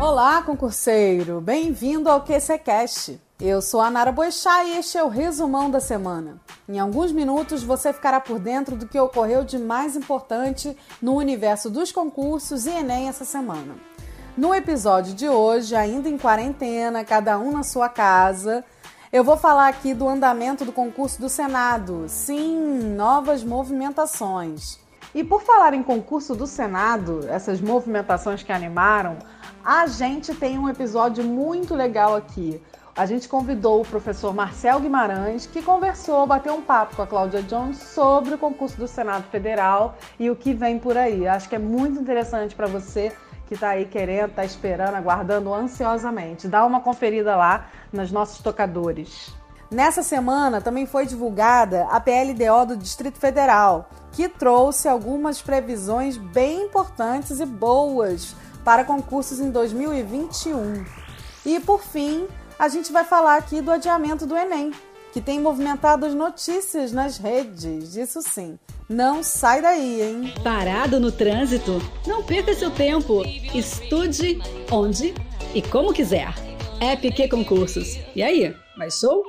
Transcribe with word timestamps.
Olá, 0.00 0.40
concurseiro! 0.42 1.40
Bem-vindo 1.40 2.08
ao 2.08 2.22
QCCast. 2.22 3.20
Eu 3.40 3.60
sou 3.60 3.80
a 3.80 3.90
Nara 3.90 4.12
Boechat 4.12 4.64
e 4.64 4.78
este 4.78 4.96
é 4.96 5.02
o 5.02 5.08
resumão 5.08 5.68
da 5.68 5.80
semana. 5.80 6.40
Em 6.68 6.78
alguns 6.78 7.10
minutos 7.10 7.64
você 7.64 7.92
ficará 7.92 8.20
por 8.20 8.38
dentro 8.38 8.76
do 8.76 8.86
que 8.86 8.98
ocorreu 9.00 9.42
de 9.42 9.58
mais 9.58 9.96
importante 9.96 10.76
no 11.02 11.16
universo 11.16 11.68
dos 11.68 11.90
concursos 11.90 12.64
e 12.64 12.70
Enem 12.70 13.08
essa 13.08 13.24
semana. 13.24 13.74
No 14.36 14.54
episódio 14.54 15.14
de 15.14 15.28
hoje, 15.28 15.74
ainda 15.74 16.08
em 16.08 16.16
quarentena, 16.16 17.04
cada 17.04 17.36
um 17.36 17.50
na 17.50 17.64
sua 17.64 17.88
casa, 17.88 18.64
eu 19.12 19.24
vou 19.24 19.36
falar 19.36 19.66
aqui 19.66 19.94
do 19.94 20.08
andamento 20.08 20.64
do 20.64 20.70
concurso 20.70 21.20
do 21.20 21.28
Senado. 21.28 22.04
Sim, 22.06 22.94
novas 22.94 23.42
movimentações. 23.42 24.78
E 25.14 25.24
por 25.24 25.42
falar 25.42 25.74
em 25.74 25.82
concurso 25.82 26.34
do 26.34 26.46
Senado, 26.46 27.26
essas 27.28 27.60
movimentações 27.60 28.42
que 28.42 28.52
animaram, 28.52 29.16
a 29.68 29.86
gente 29.86 30.34
tem 30.34 30.58
um 30.58 30.66
episódio 30.66 31.22
muito 31.22 31.74
legal 31.74 32.16
aqui. 32.16 32.58
A 32.96 33.04
gente 33.04 33.28
convidou 33.28 33.82
o 33.82 33.84
professor 33.84 34.32
Marcel 34.32 34.80
Guimarães, 34.80 35.44
que 35.44 35.60
conversou, 35.60 36.26
bateu 36.26 36.54
um 36.54 36.62
papo 36.62 36.96
com 36.96 37.02
a 37.02 37.06
Cláudia 37.06 37.42
Jones 37.42 37.76
sobre 37.76 38.32
o 38.32 38.38
concurso 38.38 38.78
do 38.78 38.88
Senado 38.88 39.24
Federal 39.24 39.98
e 40.18 40.30
o 40.30 40.36
que 40.36 40.54
vem 40.54 40.78
por 40.78 40.96
aí. 40.96 41.28
Acho 41.28 41.50
que 41.50 41.54
é 41.54 41.58
muito 41.58 42.00
interessante 42.00 42.54
para 42.54 42.66
você 42.66 43.12
que 43.46 43.52
está 43.52 43.68
aí 43.68 43.84
querendo, 43.84 44.30
está 44.30 44.42
esperando, 44.42 44.94
aguardando 44.94 45.52
ansiosamente. 45.52 46.48
Dá 46.48 46.64
uma 46.64 46.80
conferida 46.80 47.36
lá 47.36 47.66
nos 47.92 48.10
nossos 48.10 48.38
tocadores. 48.38 49.34
Nessa 49.70 50.02
semana 50.02 50.62
também 50.62 50.86
foi 50.86 51.04
divulgada 51.04 51.86
a 51.90 52.00
PLDO 52.00 52.68
do 52.68 52.76
Distrito 52.78 53.18
Federal, 53.18 53.90
que 54.12 54.30
trouxe 54.30 54.88
algumas 54.88 55.42
previsões 55.42 56.16
bem 56.16 56.62
importantes 56.62 57.38
e 57.38 57.44
boas 57.44 58.34
para 58.64 58.84
concursos 58.84 59.40
em 59.40 59.50
2021. 59.50 60.84
E 61.44 61.60
por 61.60 61.82
fim, 61.82 62.26
a 62.58 62.68
gente 62.68 62.92
vai 62.92 63.04
falar 63.04 63.36
aqui 63.36 63.60
do 63.60 63.70
adiamento 63.70 64.26
do 64.26 64.36
Enem, 64.36 64.72
que 65.12 65.20
tem 65.20 65.40
movimentado 65.40 66.04
as 66.04 66.14
notícias 66.14 66.92
nas 66.92 67.18
redes. 67.18 67.96
Isso 67.96 68.20
sim. 68.22 68.58
Não 68.88 69.22
sai 69.22 69.60
daí, 69.60 70.02
hein? 70.02 70.34
Parado 70.42 70.98
no 70.98 71.12
trânsito? 71.12 71.80
Não 72.06 72.22
perca 72.22 72.54
seu 72.54 72.70
tempo. 72.70 73.22
Estude 73.54 74.38
onde 74.70 75.14
e 75.54 75.62
como 75.62 75.92
quiser. 75.92 76.34
App 76.80 77.28
Concursos. 77.28 77.98
E 78.14 78.22
aí, 78.22 78.54
mais 78.76 78.98
show? 78.98 79.22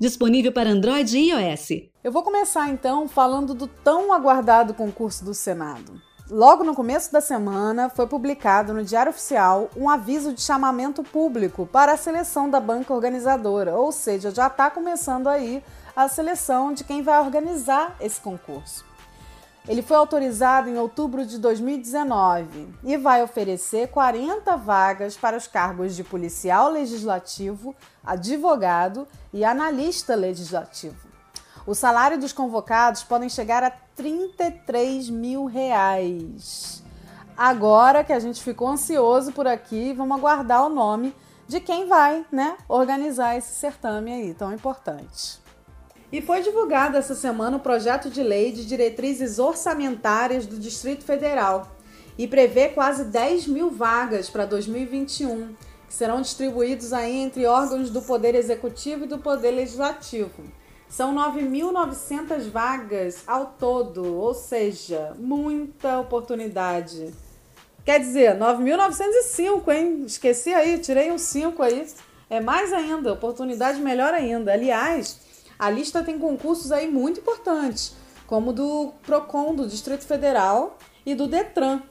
Disponível 0.00 0.52
para 0.52 0.70
Android 0.70 1.16
e 1.16 1.30
iOS. 1.30 1.68
Eu 2.04 2.12
vou 2.12 2.22
começar 2.22 2.68
então 2.68 3.08
falando 3.08 3.54
do 3.54 3.66
tão 3.66 4.12
aguardado 4.12 4.74
concurso 4.74 5.24
do 5.24 5.32
Senado. 5.32 6.00
Logo 6.28 6.64
no 6.64 6.74
começo 6.74 7.12
da 7.12 7.20
semana, 7.20 7.88
foi 7.88 8.04
publicado 8.08 8.74
no 8.74 8.82
Diário 8.82 9.10
Oficial 9.10 9.70
um 9.76 9.88
aviso 9.88 10.32
de 10.32 10.42
chamamento 10.42 11.04
público 11.04 11.66
para 11.66 11.92
a 11.92 11.96
seleção 11.96 12.50
da 12.50 12.58
banca 12.58 12.92
organizadora, 12.92 13.76
ou 13.76 13.92
seja, 13.92 14.32
já 14.32 14.48
está 14.48 14.68
começando 14.68 15.28
aí 15.28 15.62
a 15.94 16.08
seleção 16.08 16.72
de 16.72 16.82
quem 16.82 17.00
vai 17.00 17.20
organizar 17.20 17.94
esse 18.00 18.20
concurso. 18.20 18.84
Ele 19.68 19.82
foi 19.82 19.96
autorizado 19.96 20.68
em 20.68 20.76
outubro 20.76 21.24
de 21.24 21.38
2019 21.38 22.74
e 22.82 22.96
vai 22.96 23.22
oferecer 23.22 23.86
40 23.88 24.56
vagas 24.56 25.16
para 25.16 25.36
os 25.36 25.46
cargos 25.46 25.94
de 25.94 26.02
policial 26.02 26.68
legislativo, 26.68 27.72
advogado 28.04 29.06
e 29.32 29.44
analista 29.44 30.16
legislativo. 30.16 31.05
O 31.66 31.74
salário 31.74 32.16
dos 32.16 32.32
convocados 32.32 33.02
podem 33.02 33.28
chegar 33.28 33.64
a 33.64 33.70
33 33.70 35.10
mil 35.10 35.46
reais. 35.46 36.80
Agora 37.36 38.04
que 38.04 38.12
a 38.12 38.20
gente 38.20 38.40
ficou 38.40 38.68
ansioso 38.68 39.32
por 39.32 39.48
aqui, 39.48 39.92
vamos 39.92 40.16
aguardar 40.16 40.64
o 40.64 40.68
nome 40.68 41.12
de 41.48 41.58
quem 41.58 41.88
vai 41.88 42.24
né, 42.30 42.56
organizar 42.68 43.36
esse 43.36 43.52
certame 43.52 44.12
aí 44.12 44.32
tão 44.32 44.52
importante. 44.52 45.40
E 46.12 46.22
foi 46.22 46.40
divulgado 46.40 46.96
essa 46.96 47.16
semana 47.16 47.56
o 47.56 47.60
projeto 47.60 48.08
de 48.08 48.22
lei 48.22 48.52
de 48.52 48.64
diretrizes 48.64 49.40
orçamentárias 49.40 50.46
do 50.46 50.60
Distrito 50.60 51.04
Federal 51.04 51.72
e 52.16 52.28
prevê 52.28 52.68
quase 52.68 53.06
10 53.06 53.48
mil 53.48 53.72
vagas 53.72 54.30
para 54.30 54.46
2021, 54.46 55.56
que 55.88 55.94
serão 55.94 56.20
distribuídos 56.22 56.92
aí 56.92 57.16
entre 57.16 57.44
órgãos 57.44 57.90
do 57.90 58.00
Poder 58.00 58.36
Executivo 58.36 59.04
e 59.04 59.08
do 59.08 59.18
Poder 59.18 59.50
Legislativo. 59.50 60.44
São 60.88 61.14
9.900 61.14 62.48
vagas 62.50 63.22
ao 63.26 63.46
todo, 63.46 64.14
ou 64.14 64.32
seja, 64.32 65.14
muita 65.18 65.98
oportunidade. 65.98 67.12
Quer 67.84 68.00
dizer, 68.00 68.36
9.905, 68.36 69.72
hein? 69.72 70.04
Esqueci 70.06 70.52
aí, 70.52 70.78
tirei 70.78 71.12
um 71.12 71.18
5 71.18 71.62
aí. 71.62 71.86
É 72.28 72.40
mais 72.40 72.72
ainda, 72.72 73.12
oportunidade 73.12 73.80
melhor 73.80 74.12
ainda. 74.12 74.52
Aliás, 74.52 75.20
a 75.58 75.70
lista 75.70 76.02
tem 76.02 76.18
concursos 76.18 76.72
aí 76.72 76.90
muito 76.90 77.20
importantes, 77.20 77.94
como 78.26 78.52
do 78.52 78.92
PROCON 79.04 79.54
do 79.54 79.68
Distrito 79.68 80.04
Federal 80.04 80.78
e 81.04 81.14
do 81.14 81.26
DETRAN, 81.26 81.82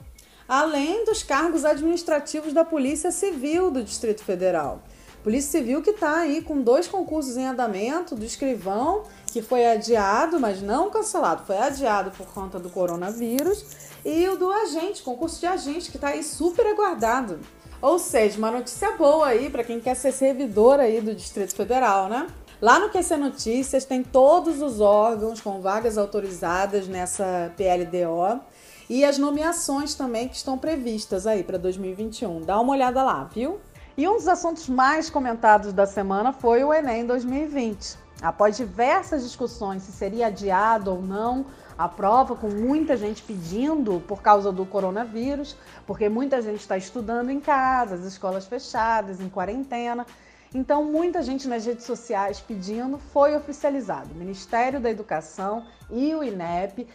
além 0.46 1.04
dos 1.04 1.22
cargos 1.22 1.64
administrativos 1.64 2.52
da 2.52 2.64
Polícia 2.64 3.10
Civil 3.10 3.70
do 3.70 3.82
Distrito 3.82 4.22
Federal. 4.22 4.82
Polícia 5.26 5.58
Civil 5.58 5.82
que 5.82 5.90
está 5.90 6.18
aí 6.18 6.40
com 6.40 6.62
dois 6.62 6.86
concursos 6.86 7.36
em 7.36 7.44
andamento, 7.44 8.14
do 8.14 8.24
escrivão, 8.24 9.02
que 9.32 9.42
foi 9.42 9.66
adiado, 9.66 10.38
mas 10.38 10.62
não 10.62 10.88
cancelado, 10.88 11.42
foi 11.44 11.58
adiado 11.58 12.12
por 12.12 12.28
conta 12.28 12.60
do 12.60 12.70
coronavírus, 12.70 13.66
e 14.04 14.28
o 14.28 14.36
do 14.36 14.48
agente, 14.52 15.02
concurso 15.02 15.40
de 15.40 15.46
agente, 15.46 15.90
que 15.90 15.96
está 15.96 16.10
aí 16.10 16.22
super 16.22 16.64
aguardado. 16.64 17.40
Ou 17.82 17.98
seja, 17.98 18.38
uma 18.38 18.52
notícia 18.52 18.92
boa 18.92 19.26
aí 19.26 19.50
para 19.50 19.64
quem 19.64 19.80
quer 19.80 19.96
ser 19.96 20.12
servidor 20.12 20.78
aí 20.78 21.00
do 21.00 21.12
Distrito 21.12 21.56
Federal, 21.56 22.08
né? 22.08 22.28
Lá 22.62 22.78
no 22.78 22.88
QC 22.88 23.16
Notícias 23.16 23.84
tem 23.84 24.04
todos 24.04 24.62
os 24.62 24.80
órgãos 24.80 25.40
com 25.40 25.60
vagas 25.60 25.98
autorizadas 25.98 26.86
nessa 26.86 27.52
PLDO 27.56 28.40
e 28.88 29.04
as 29.04 29.18
nomeações 29.18 29.92
também 29.96 30.28
que 30.28 30.36
estão 30.36 30.56
previstas 30.56 31.26
aí 31.26 31.42
para 31.42 31.58
2021. 31.58 32.42
Dá 32.42 32.60
uma 32.60 32.74
olhada 32.74 33.02
lá, 33.02 33.24
viu? 33.24 33.58
E 33.98 34.06
um 34.06 34.16
dos 34.16 34.28
assuntos 34.28 34.68
mais 34.68 35.08
comentados 35.08 35.72
da 35.72 35.86
semana 35.86 36.30
foi 36.30 36.62
o 36.62 36.70
Enem 36.70 37.06
2020. 37.06 37.96
Após 38.20 38.54
diversas 38.54 39.22
discussões 39.22 39.84
se 39.84 39.92
seria 39.92 40.26
adiado 40.26 40.90
ou 40.90 41.00
não 41.00 41.46
a 41.78 41.88
prova, 41.88 42.36
com 42.36 42.46
muita 42.46 42.94
gente 42.94 43.22
pedindo 43.22 44.02
por 44.06 44.20
causa 44.20 44.52
do 44.52 44.66
coronavírus, 44.66 45.56
porque 45.86 46.10
muita 46.10 46.42
gente 46.42 46.60
está 46.60 46.76
estudando 46.76 47.30
em 47.30 47.40
casa, 47.40 47.94
as 47.94 48.04
escolas 48.04 48.44
fechadas, 48.44 49.18
em 49.18 49.30
quarentena. 49.30 50.06
Então, 50.54 50.84
muita 50.84 51.22
gente 51.22 51.48
nas 51.48 51.64
redes 51.64 51.86
sociais 51.86 52.38
pedindo, 52.38 52.98
foi 52.98 53.34
oficializado. 53.34 54.10
O 54.12 54.18
Ministério 54.18 54.78
da 54.78 54.90
Educação 54.90 55.64
e 55.90 56.14
o 56.14 56.22
INEP 56.22 56.86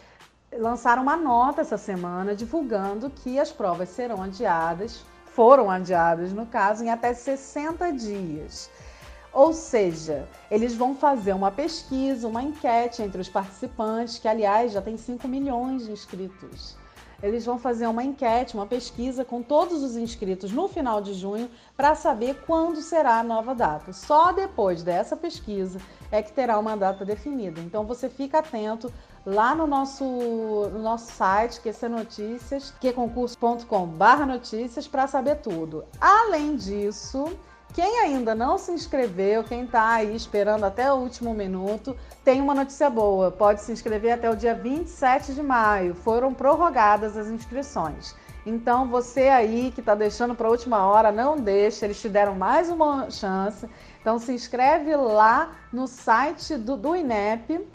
lançaram 0.56 1.02
uma 1.02 1.16
nota 1.16 1.62
essa 1.62 1.76
semana 1.76 2.32
divulgando 2.32 3.10
que 3.10 3.40
as 3.40 3.50
provas 3.50 3.88
serão 3.88 4.22
adiadas 4.22 5.04
foram 5.34 5.70
adiadas, 5.70 6.32
no 6.32 6.46
caso, 6.46 6.84
em 6.84 6.90
até 6.90 7.12
60 7.14 7.92
dias. 7.92 8.70
Ou 9.32 9.52
seja, 9.52 10.28
eles 10.50 10.74
vão 10.74 10.94
fazer 10.94 11.32
uma 11.32 11.50
pesquisa, 11.50 12.28
uma 12.28 12.42
enquete 12.42 13.02
entre 13.02 13.20
os 13.20 13.28
participantes, 13.28 14.18
que 14.18 14.28
aliás 14.28 14.72
já 14.72 14.82
tem 14.82 14.96
5 14.96 15.26
milhões 15.26 15.86
de 15.86 15.92
inscritos. 15.92 16.76
Eles 17.22 17.46
vão 17.46 17.58
fazer 17.58 17.86
uma 17.86 18.02
enquete, 18.02 18.54
uma 18.54 18.66
pesquisa 18.66 19.24
com 19.24 19.42
todos 19.42 19.82
os 19.82 19.96
inscritos 19.96 20.50
no 20.50 20.66
final 20.66 21.00
de 21.00 21.14
junho 21.14 21.48
para 21.76 21.94
saber 21.94 22.42
quando 22.46 22.82
será 22.82 23.20
a 23.20 23.22
nova 23.22 23.54
data. 23.54 23.92
Só 23.92 24.32
depois 24.32 24.82
dessa 24.82 25.16
pesquisa 25.16 25.80
é 26.10 26.20
que 26.22 26.32
terá 26.32 26.58
uma 26.58 26.76
data 26.76 27.04
definida. 27.04 27.60
Então 27.60 27.84
você 27.84 28.08
fica 28.08 28.40
atento 28.40 28.92
lá 29.24 29.54
no 29.54 29.66
nosso, 29.66 30.04
no 30.04 30.80
nosso 30.80 31.12
site, 31.12 31.60
QC 31.60 31.88
Notícias, 31.88 32.74
qconcurso.com.br 32.80 34.26
notícias, 34.26 34.88
para 34.88 35.06
saber 35.06 35.36
tudo. 35.36 35.84
Além 36.00 36.56
disso, 36.56 37.26
quem 37.74 38.00
ainda 38.00 38.34
não 38.34 38.58
se 38.58 38.70
inscreveu, 38.70 39.42
quem 39.42 39.64
está 39.64 39.94
aí 39.94 40.14
esperando 40.14 40.64
até 40.64 40.92
o 40.92 40.96
último 40.96 41.32
minuto, 41.32 41.96
tem 42.22 42.40
uma 42.40 42.54
notícia 42.54 42.90
boa. 42.90 43.30
Pode 43.30 43.62
se 43.62 43.72
inscrever 43.72 44.12
até 44.12 44.28
o 44.28 44.36
dia 44.36 44.54
27 44.54 45.34
de 45.34 45.42
maio. 45.42 45.94
Foram 45.94 46.34
prorrogadas 46.34 47.16
as 47.16 47.28
inscrições. 47.28 48.14
Então, 48.44 48.88
você 48.88 49.28
aí 49.28 49.70
que 49.72 49.80
está 49.80 49.94
deixando 49.94 50.34
para 50.34 50.48
a 50.48 50.50
última 50.50 50.84
hora, 50.86 51.10
não 51.10 51.36
deixe, 51.36 51.84
eles 51.84 52.00
te 52.00 52.08
deram 52.08 52.34
mais 52.34 52.68
uma 52.68 53.08
chance. 53.10 53.66
Então, 54.00 54.18
se 54.18 54.32
inscreve 54.32 54.94
lá 54.94 55.52
no 55.72 55.86
site 55.86 56.56
do, 56.56 56.76
do 56.76 56.94
INEP 56.94 57.66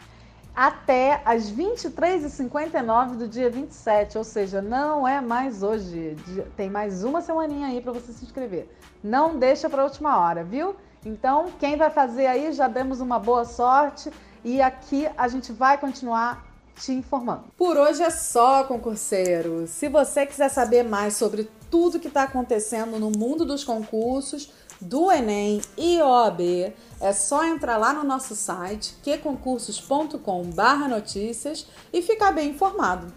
até 0.58 1.22
as 1.24 1.52
23h59 1.52 3.14
do 3.14 3.28
dia 3.28 3.48
27, 3.48 4.18
ou 4.18 4.24
seja, 4.24 4.60
não 4.60 5.06
é 5.06 5.20
mais 5.20 5.62
hoje, 5.62 6.16
tem 6.56 6.68
mais 6.68 7.04
uma 7.04 7.20
semaninha 7.20 7.68
aí 7.68 7.80
para 7.80 7.92
você 7.92 8.12
se 8.12 8.24
inscrever. 8.24 8.68
Não 9.00 9.38
deixa 9.38 9.70
para 9.70 9.82
a 9.82 9.84
última 9.84 10.18
hora, 10.18 10.42
viu? 10.42 10.74
Então, 11.06 11.46
quem 11.60 11.76
vai 11.76 11.90
fazer 11.90 12.26
aí, 12.26 12.52
já 12.52 12.66
demos 12.66 13.00
uma 13.00 13.20
boa 13.20 13.44
sorte 13.44 14.10
e 14.44 14.60
aqui 14.60 15.08
a 15.16 15.28
gente 15.28 15.52
vai 15.52 15.78
continuar 15.78 16.44
te 16.74 16.90
informando. 16.90 17.44
Por 17.56 17.76
hoje 17.76 18.02
é 18.02 18.10
só, 18.10 18.64
concurseiro. 18.64 19.64
Se 19.68 19.88
você 19.88 20.26
quiser 20.26 20.48
saber 20.48 20.82
mais 20.82 21.14
sobre 21.14 21.48
tudo 21.70 22.00
que 22.00 22.08
está 22.08 22.24
acontecendo 22.24 22.98
no 22.98 23.12
mundo 23.16 23.44
dos 23.44 23.62
concursos, 23.62 24.50
do 24.80 25.10
Enem 25.10 25.60
e 25.76 26.00
OAB, 26.00 26.72
é 27.00 27.12
só 27.12 27.44
entrar 27.44 27.76
lá 27.76 27.92
no 27.92 28.04
nosso 28.04 28.36
site 28.36 28.94
queconcursos.com/notícias 29.02 31.66
e 31.92 32.00
ficar 32.02 32.30
bem 32.32 32.50
informado. 32.50 33.12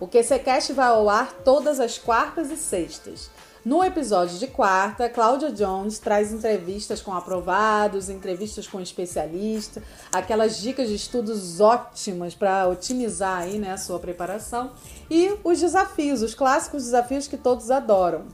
O 0.00 0.06
QCcast 0.06 0.72
vai 0.72 0.88
ao 0.88 1.10
ar 1.10 1.32
todas 1.44 1.78
as 1.78 1.98
quartas 1.98 2.50
e 2.50 2.56
sextas. 2.56 3.30
No 3.62 3.84
episódio 3.84 4.38
de 4.38 4.46
quarta, 4.46 5.10
Cláudia 5.10 5.52
Jones 5.52 5.98
traz 5.98 6.32
entrevistas 6.32 7.02
com 7.02 7.12
aprovados, 7.12 8.08
entrevistas 8.08 8.66
com 8.66 8.80
especialistas, 8.80 9.82
aquelas 10.10 10.56
dicas 10.56 10.88
de 10.88 10.94
estudos 10.94 11.60
ótimas 11.60 12.34
para 12.34 12.66
otimizar 12.66 13.42
aí, 13.42 13.58
né, 13.58 13.72
a 13.72 13.76
sua 13.76 13.98
preparação 13.98 14.70
e 15.10 15.36
os 15.44 15.60
desafios, 15.60 16.22
os 16.22 16.34
clássicos 16.34 16.84
desafios 16.84 17.28
que 17.28 17.36
todos 17.36 17.70
adoram. 17.70 18.24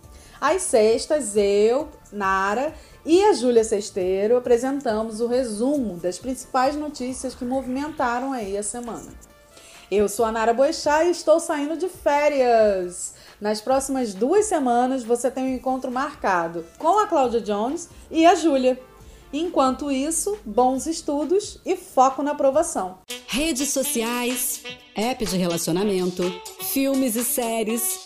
Às 0.41 0.63
sextas, 0.63 1.37
eu, 1.37 1.89
Nara 2.13 2.75
e 3.05 3.23
a 3.25 3.33
Júlia 3.33 3.65
Sesteiro 3.65 4.37
apresentamos 4.37 5.21
o 5.21 5.27
resumo 5.27 5.97
das 5.97 6.19
principais 6.19 6.77
notícias 6.77 7.35
que 7.35 7.45
movimentaram 7.45 8.33
aí 8.33 8.57
a 8.57 8.63
semana. 8.63 9.13
Eu 9.91 10.09
sou 10.09 10.25
a 10.25 10.33
Nara 10.33 10.53
Boixá 10.53 11.05
e 11.05 11.11
estou 11.11 11.39
saindo 11.39 11.77
de 11.77 11.89
férias. 11.89 13.15
Nas 13.41 13.61
próximas 13.61 14.13
duas 14.15 14.47
semanas 14.47 15.05
você 15.05 15.31
tem 15.31 15.45
um 15.45 15.55
encontro 15.55 15.91
marcado 15.91 16.65
com 16.79 16.99
a 16.99 17.07
Cláudia 17.07 17.41
Jones 17.41 17.89
e 18.11 18.27
a 18.27 18.35
Júlia. 18.35 18.81
Enquanto 19.33 19.91
isso, 19.91 20.39
bons 20.45 20.87
estudos 20.87 21.61
e 21.65 21.77
foco 21.77 22.23
na 22.23 22.33
aprovação. 22.33 22.99
Redes 23.27 23.71
sociais, 23.71 24.63
app 24.95 25.25
de 25.25 25.37
relacionamento, 25.37 26.23
filmes 26.63 27.17
e 27.17 27.25
séries. 27.25 28.06